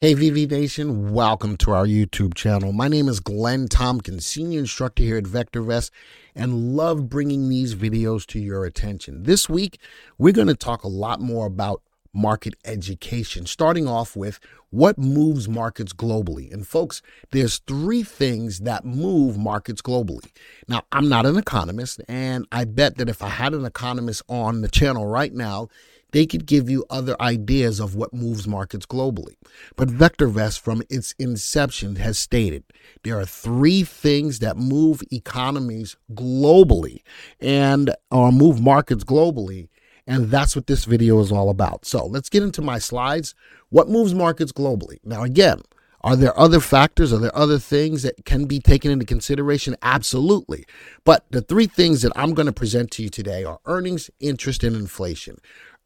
[0.00, 2.70] Hey, VV Nation, welcome to our YouTube channel.
[2.70, 5.90] My name is Glenn Tompkins, Senior Instructor here at VectorVest,
[6.36, 9.24] and love bringing these videos to your attention.
[9.24, 9.80] This week,
[10.16, 11.82] we're going to talk a lot more about
[12.14, 14.38] market education, starting off with
[14.70, 16.52] what moves markets globally.
[16.52, 17.02] And folks,
[17.32, 20.30] there's three things that move markets globally.
[20.68, 24.60] Now, I'm not an economist, and I bet that if I had an economist on
[24.60, 25.68] the channel right now,
[26.12, 29.36] they could give you other ideas of what moves markets globally.
[29.76, 32.64] But VectorVest, from its inception, has stated
[33.04, 37.02] there are three things that move economies globally
[37.40, 39.68] and or move markets globally.
[40.06, 41.84] And that's what this video is all about.
[41.84, 43.34] So let's get into my slides.
[43.68, 44.98] What moves markets globally?
[45.04, 45.60] Now, again,
[46.02, 47.12] are there other factors?
[47.12, 49.76] Are there other things that can be taken into consideration?
[49.82, 50.64] Absolutely.
[51.04, 54.62] But the three things that I'm going to present to you today are earnings, interest,
[54.62, 55.38] and inflation.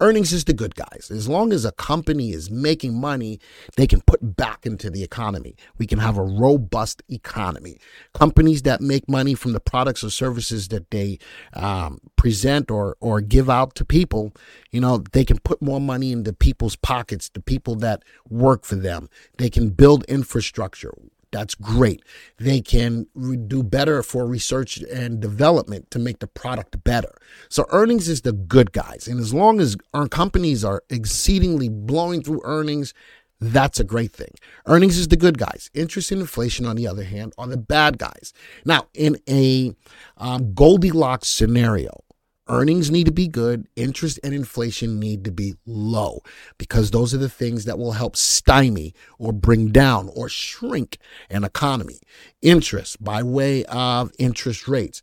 [0.03, 1.13] Earnings is the good guys.
[1.13, 3.39] As long as a company is making money,
[3.77, 5.55] they can put back into the economy.
[5.79, 7.79] We can have a robust economy.
[8.13, 11.21] Companies that make money from the products or services that they
[11.53, 14.33] um, present or or give out to people,
[14.73, 18.75] you know, they can put more money into people's pockets, the people that work for
[18.75, 19.09] them.
[19.39, 20.93] They can build infrastructure.
[21.33, 22.03] That's great.
[22.39, 23.07] They can
[23.49, 27.15] do better for research and development to make the product better.
[27.49, 29.09] So earnings is the good guys.
[29.09, 32.93] And as long as our companies are exceedingly blowing through earnings,
[33.41, 34.35] that's a great thing.
[34.67, 35.71] Earnings is the good guys.
[35.75, 38.33] Interest and inflation, on the other hand, are the bad guys.
[38.65, 39.75] Now, in a
[40.19, 42.05] um, Goldilocks scenario,
[42.53, 46.21] Earnings need to be good, interest and inflation need to be low
[46.59, 50.99] because those are the things that will help stymie or bring down or shrink
[51.31, 51.99] an economy.
[52.43, 55.01] Interest by way of interest rates,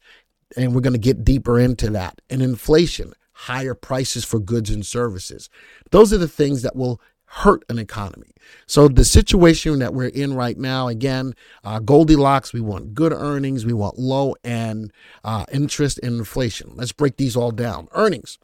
[0.55, 4.85] and we're going to get deeper into that, and inflation, higher prices for goods and
[4.85, 5.49] services.
[5.89, 8.31] Those are the things that will hurt an economy.
[8.65, 13.65] So the situation that we're in right now, again, uh, Goldilocks, we want good earnings,
[13.65, 14.91] we want low and
[15.23, 16.71] uh, interest and inflation.
[16.75, 17.87] Let's break these all down.
[17.91, 18.39] Earnings.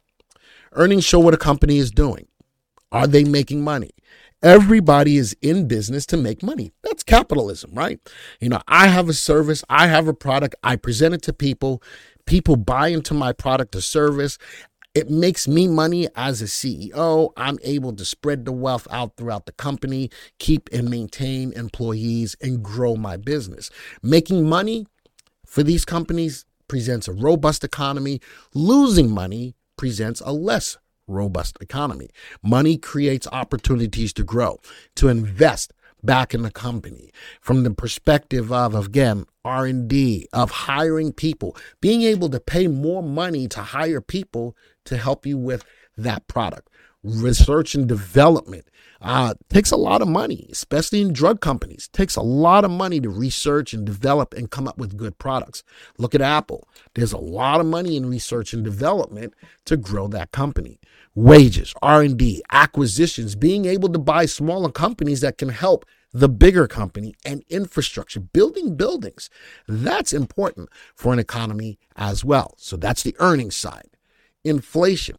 [0.72, 2.28] Earnings show what a company is doing.
[2.92, 3.90] Are they making money?
[4.42, 6.70] Everybody is in business to make money.
[6.82, 7.98] That's capitalism, right?
[8.40, 11.82] You know, I have a service, I have a product, I present it to people.
[12.26, 14.36] People buy into my product or service,
[14.96, 17.30] it makes me money as a CEO.
[17.36, 22.62] I'm able to spread the wealth out throughout the company, keep and maintain employees, and
[22.62, 23.68] grow my business.
[24.02, 24.86] Making money
[25.44, 28.22] for these companies presents a robust economy.
[28.54, 32.08] Losing money presents a less robust economy.
[32.42, 34.58] Money creates opportunities to grow,
[34.94, 35.74] to invest
[36.06, 42.28] back in the company from the perspective of again r&d of hiring people being able
[42.28, 45.64] to pay more money to hire people to help you with
[45.96, 46.68] that product.
[47.06, 48.66] Research and development
[49.00, 51.88] uh, takes a lot of money, especially in drug companies.
[51.92, 55.62] takes a lot of money to research and develop and come up with good products.
[55.98, 56.68] Look at Apple.
[56.94, 59.34] There's a lot of money in research and development
[59.66, 60.80] to grow that company.
[61.14, 67.14] Wages, R&D, acquisitions, being able to buy smaller companies that can help the bigger company
[67.24, 69.30] and infrastructure, building buildings.
[69.68, 72.54] That's important for an economy as well.
[72.56, 73.90] So that's the earnings side
[74.44, 75.16] inflation.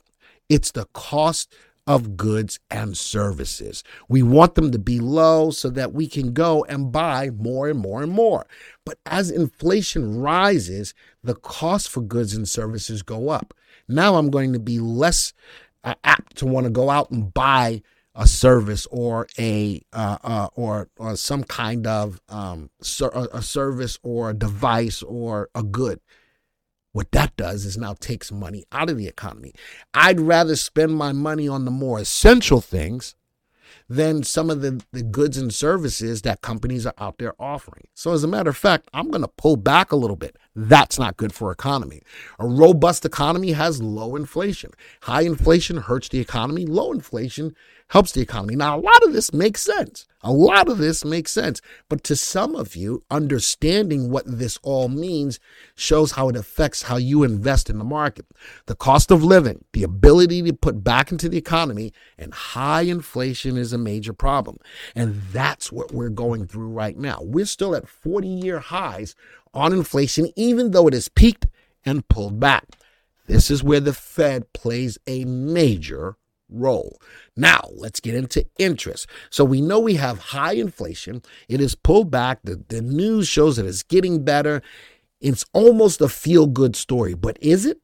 [0.50, 1.54] It's the cost
[1.88, 3.84] of goods and services.
[4.10, 7.80] We want them to be low so that we can go and buy more and
[7.80, 8.46] more and more.
[8.86, 10.94] But as inflation rises,
[11.24, 13.54] the cost for goods and services go up.
[13.88, 15.34] Now I'm going to be less
[15.84, 17.82] uh, apt to want to go out and buy
[18.14, 24.00] a service or a uh, uh, or or some kind of um, ser- a service
[24.02, 26.02] or a device or a good
[26.98, 29.54] what that does is now takes money out of the economy.
[29.94, 33.14] I'd rather spend my money on the more essential things
[33.88, 37.86] than some of the, the goods and services that companies are out there offering.
[37.94, 40.38] So, as a matter of fact, I'm going to pull back a little bit.
[40.56, 42.02] That's not good for economy.
[42.40, 44.72] A robust economy has low inflation.
[45.04, 46.66] High inflation hurts the economy.
[46.66, 47.56] Low inflation
[47.90, 48.56] helps the economy.
[48.56, 50.06] Now, a lot of this makes sense.
[50.22, 51.62] A lot of this makes sense.
[51.88, 55.40] But to some of you, understanding what this all means
[55.76, 58.26] shows how it affects how you invest in the market.
[58.66, 63.56] The cost of living, the ability to put back into the economy, and high inflation
[63.56, 64.58] is a major problem.
[64.96, 67.20] And that's what we're going through right now.
[67.22, 69.16] We're still at 40 year highs
[69.54, 71.48] on inflation, even though it has peaked
[71.86, 72.66] and pulled back.
[73.28, 76.18] This is where the Fed plays a major
[76.50, 77.00] role.
[77.36, 79.08] Now, let's get into interest.
[79.30, 81.22] So we know we have high inflation.
[81.48, 82.40] It is pulled back.
[82.44, 84.62] The, the news shows that it's getting better.
[85.20, 87.80] It's almost a feel good story, but is it?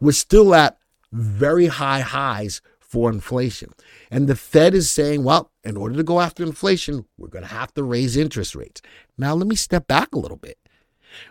[0.00, 0.78] We're still at
[1.12, 3.72] very high highs for inflation.
[4.10, 7.50] And the Fed is saying, well, in order to go after inflation, we're going to
[7.50, 8.82] have to raise interest rates.
[9.18, 10.58] Now, let me step back a little bit.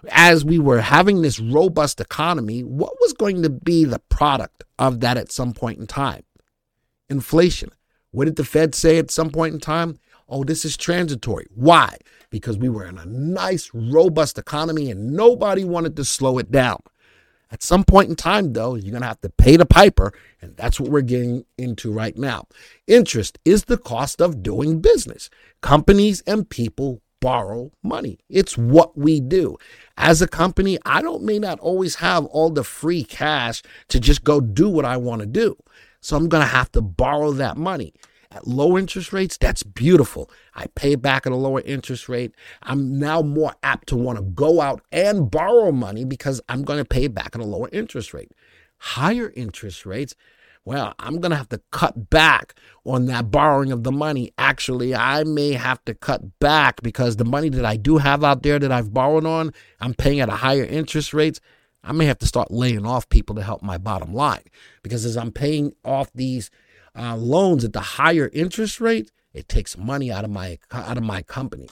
[0.09, 5.01] As we were having this robust economy, what was going to be the product of
[5.01, 6.23] that at some point in time?
[7.09, 7.71] Inflation.
[8.11, 9.97] What did the Fed say at some point in time?
[10.29, 11.47] Oh, this is transitory.
[11.53, 11.97] Why?
[12.29, 16.79] Because we were in a nice, robust economy and nobody wanted to slow it down.
[17.51, 20.11] At some point in time, though, you're going to have to pay the piper,
[20.41, 22.47] and that's what we're getting into right now.
[22.87, 25.29] Interest is the cost of doing business.
[25.61, 28.17] Companies and people borrow money.
[28.27, 29.57] It's what we do.
[29.97, 34.23] As a company, I don't may not always have all the free cash to just
[34.23, 35.55] go do what I want to do.
[36.03, 37.93] So I'm going to have to borrow that money
[38.33, 40.29] at low interest rates, that's beautiful.
[40.55, 42.33] I pay back at a lower interest rate.
[42.63, 46.79] I'm now more apt to want to go out and borrow money because I'm going
[46.79, 48.31] to pay back at a lower interest rate.
[48.77, 50.15] Higher interest rates,
[50.65, 52.55] well, I'm going to have to cut back
[52.85, 54.31] on that borrowing of the money.
[54.37, 58.43] Actually, I may have to cut back because the money that I do have out
[58.43, 61.39] there that I've borrowed on, I'm paying at a higher interest rates.
[61.83, 64.43] I may have to start laying off people to help my bottom line
[64.83, 66.49] because as I'm paying off these
[66.97, 71.03] uh, loans at the higher interest rate, it takes money out of my out of
[71.03, 71.69] my company.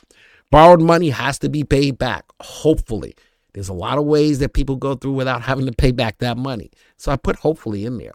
[0.50, 2.26] Borrowed money has to be paid back.
[2.42, 3.16] Hopefully,
[3.54, 6.38] there's a lot of ways that people go through without having to pay back that
[6.38, 6.72] money.
[6.98, 8.14] So I put hopefully in there.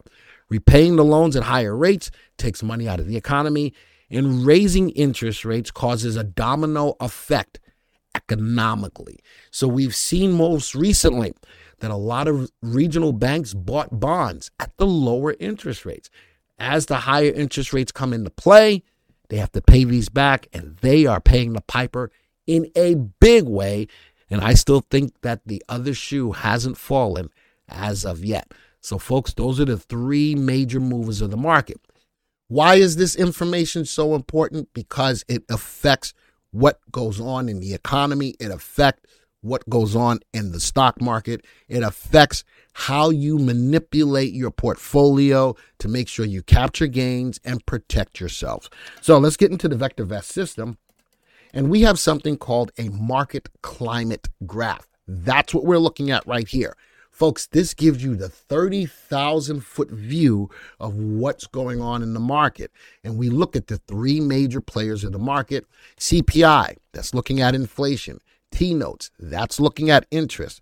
[0.49, 3.73] Repaying the loans at higher rates takes money out of the economy,
[4.09, 7.59] and raising interest rates causes a domino effect
[8.15, 9.19] economically.
[9.51, 11.33] So we've seen most recently
[11.79, 16.09] that a lot of regional banks bought bonds at the lower interest rates
[16.59, 18.83] as the higher interest rates come into play,
[19.29, 22.11] they have to pay these back, and they are paying the piper
[22.45, 23.87] in a big way.
[24.29, 27.29] And I still think that the other shoe hasn't fallen
[27.69, 28.53] as of yet.
[28.81, 31.79] So, folks, those are the three major movers of the market.
[32.47, 34.69] Why is this information so important?
[34.73, 36.13] Because it affects
[36.51, 38.35] what goes on in the economy.
[38.39, 39.03] It affects
[39.41, 41.45] what goes on in the stock market.
[41.67, 42.43] It affects
[42.73, 48.69] how you manipulate your portfolio to make sure you capture gains and protect yourself.
[49.01, 50.77] So let's get into the VectorVest system.
[51.53, 54.87] And we have something called a market climate graph.
[55.07, 56.75] That's what we're looking at right here.
[57.09, 62.71] Folks, this gives you the 30,000 foot view of what's going on in the market.
[63.03, 65.65] And we look at the three major players of the market
[65.97, 68.19] CPI, that's looking at inflation,
[68.51, 70.61] T notes, that's looking at interest.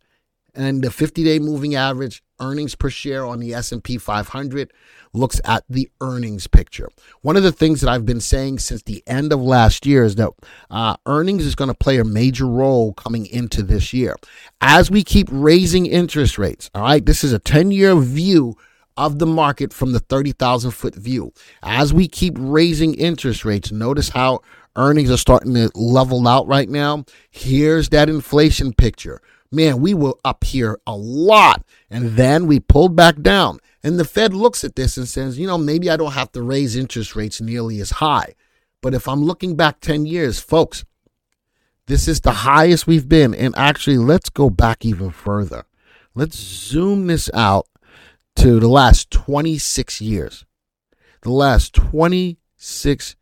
[0.55, 4.71] And the 50-day moving average earnings per share on the S&P 500
[5.13, 6.89] looks at the earnings picture.
[7.21, 10.15] One of the things that I've been saying since the end of last year is
[10.15, 10.31] that
[10.69, 14.15] uh, earnings is going to play a major role coming into this year.
[14.61, 18.55] As we keep raising interest rates, all right, this is a 10-year view
[18.97, 21.33] of the market from the 30,000 foot view.
[21.63, 24.39] As we keep raising interest rates, notice how
[24.75, 27.05] earnings are starting to level out right now.
[27.29, 29.21] Here's that inflation picture.
[29.51, 33.59] Man, we were up here a lot and then we pulled back down.
[33.83, 36.41] And the Fed looks at this and says, you know, maybe I don't have to
[36.41, 38.33] raise interest rates nearly as high.
[38.81, 40.85] But if I'm looking back 10 years, folks,
[41.87, 43.35] this is the highest we've been.
[43.35, 45.65] And actually, let's go back even further.
[46.15, 47.67] Let's zoom this out
[48.37, 50.45] to the last 26 years.
[51.21, 53.15] The last 26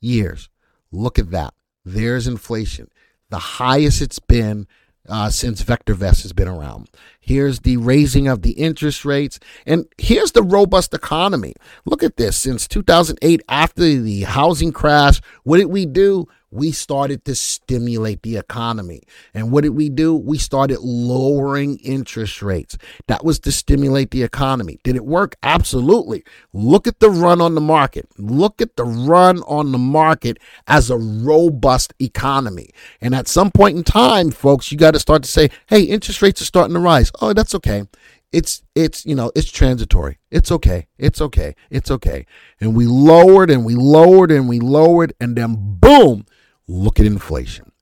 [0.00, 0.49] years.
[0.92, 1.54] Look at that.
[1.84, 2.88] There's inflation,
[3.30, 4.66] the highest it's been
[5.08, 6.88] uh, since VectorVest has been around.
[7.20, 11.54] Here's the raising of the interest rates, and here's the robust economy.
[11.84, 12.36] Look at this.
[12.36, 16.26] Since 2008, after the housing crash, what did we do?
[16.50, 19.02] We started to stimulate the economy.
[19.32, 20.14] And what did we do?
[20.14, 22.76] We started lowering interest rates.
[23.06, 24.80] That was to stimulate the economy.
[24.82, 25.36] Did it work?
[25.42, 26.24] Absolutely.
[26.52, 28.08] Look at the run on the market.
[28.18, 32.70] Look at the run on the market as a robust economy.
[33.00, 36.20] And at some point in time, folks, you got to start to say, hey, interest
[36.20, 37.12] rates are starting to rise.
[37.20, 37.84] Oh, that's okay
[38.32, 42.24] it's it's you know it's transitory it's okay it's okay it's okay
[42.60, 46.24] and we lowered and we lowered and we lowered and then boom
[46.70, 47.72] Look at inflation.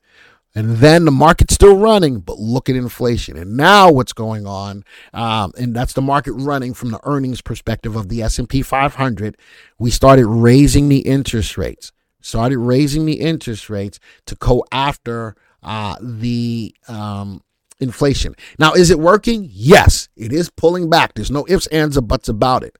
[0.54, 3.37] And then the market's still running, but look at inflation.
[3.37, 7.95] And now what's going on, um, and that's the market running from the earnings perspective
[7.95, 9.37] of the S&P 500.
[9.78, 11.92] We started raising the interest rates,
[12.23, 17.42] started raising the interest rates to go after uh, the um,
[17.78, 18.35] inflation.
[18.59, 19.49] Now, is it working?
[19.52, 21.12] Yes, it is pulling back.
[21.14, 22.76] There's no ifs, ands, or buts about it.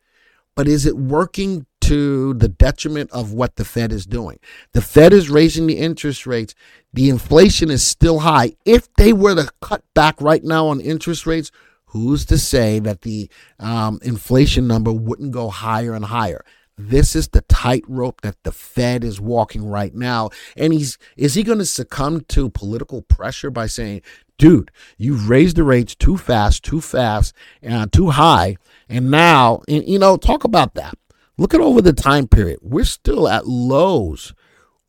[0.57, 4.39] But is it working to the detriment of what the Fed is doing?
[4.73, 6.55] The Fed is raising the interest rates.
[6.93, 8.57] The inflation is still high.
[8.65, 11.51] If they were to cut back right now on interest rates,
[11.87, 16.45] who's to say that the um, inflation number wouldn't go higher and higher?
[16.77, 20.31] This is the tightrope that the Fed is walking right now.
[20.57, 24.03] And he's is he going to succumb to political pressure by saying,
[24.39, 28.57] dude, you've raised the rates too fast, too fast, and too high.
[28.89, 30.97] And now, and, you know, talk about that.
[31.39, 32.59] Look at over the time period.
[32.63, 34.35] We're still at lows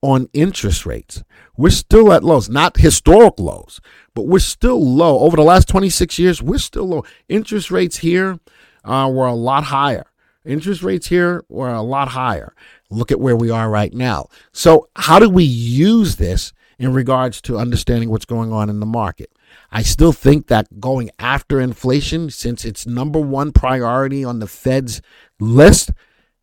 [0.02, 1.24] on interest rates.
[1.56, 3.80] We're still at lows, not historic lows,
[4.16, 5.20] but we're still low.
[5.20, 7.06] Over the last 26 years, we're still low.
[7.28, 8.40] Interest rates here
[8.84, 10.08] uh, were a lot higher.
[10.44, 12.56] Interest rates here were a lot higher.
[12.90, 14.30] Look at where we are right now.
[14.52, 18.86] So, how do we use this in regards to understanding what's going on in the
[18.86, 19.32] market?
[19.72, 25.02] I still think that going after inflation, since it's number one priority on the Fed's
[25.40, 25.92] list,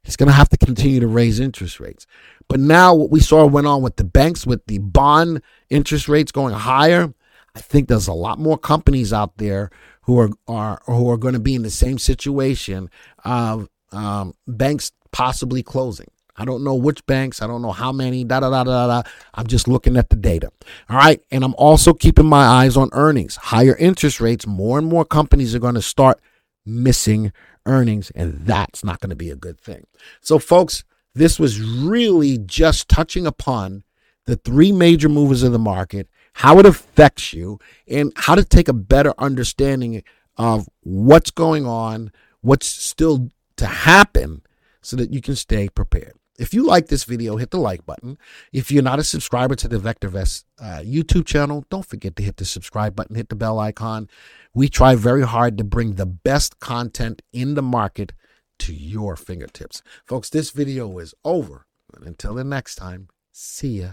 [0.07, 2.07] it's going to have to continue to raise interest rates.
[2.49, 6.33] But now, what we saw went on with the banks, with the bond interest rates
[6.33, 7.13] going higher,
[7.55, 9.71] I think there's a lot more companies out there
[10.03, 12.89] who are, are who are going to be in the same situation
[13.25, 16.09] of um, banks possibly closing.
[16.37, 17.41] I don't know which banks.
[17.41, 18.23] I don't know how many.
[18.23, 19.03] Da da da da da.
[19.35, 20.51] I'm just looking at the data.
[20.89, 23.37] All right, and I'm also keeping my eyes on earnings.
[23.37, 24.47] Higher interest rates.
[24.47, 26.21] More and more companies are going to start
[26.65, 27.33] missing
[27.67, 29.87] earnings, and that's not going to be a good thing.
[30.21, 33.85] So, folks, this was really just touching upon
[34.27, 37.59] the three major movers of the market, how it affects you,
[37.89, 40.03] and how to take a better understanding
[40.37, 44.43] of what's going on, what's still to happen
[44.83, 46.15] so that you can stay prepared.
[46.39, 48.19] If you like this video, hit the like button.
[48.53, 52.37] If you're not a subscriber to the VectorVest uh, YouTube channel, don't forget to hit
[52.37, 54.09] the subscribe button, hit the bell icon.
[54.55, 58.13] We try very hard to bring the best content in the market
[58.61, 59.83] to your fingertips.
[60.05, 61.67] Folks, this video is over.
[61.95, 63.93] And until the next time, see ya.